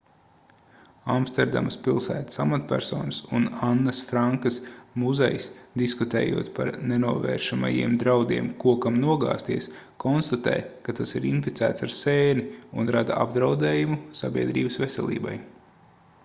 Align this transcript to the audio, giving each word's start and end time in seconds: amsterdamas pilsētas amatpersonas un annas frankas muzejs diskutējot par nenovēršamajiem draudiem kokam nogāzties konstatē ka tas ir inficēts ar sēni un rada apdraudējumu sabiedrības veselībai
amsterdamas 1.15 1.75
pilsētas 1.87 2.39
amatpersonas 2.45 3.19
un 3.39 3.43
annas 3.67 3.99
frankas 4.11 4.57
muzejs 5.03 5.45
diskutējot 5.83 6.49
par 6.61 6.71
nenovēršamajiem 6.93 7.95
draudiem 8.05 8.49
kokam 8.65 8.97
nogāzties 9.05 9.69
konstatē 10.07 10.57
ka 10.89 10.97
tas 11.03 11.15
ir 11.21 11.29
inficēts 11.35 11.87
ar 11.91 11.95
sēni 12.01 12.49
un 12.83 12.91
rada 12.99 13.21
apdraudējumu 13.29 14.01
sabiedrības 14.25 14.85
veselībai 14.85 15.37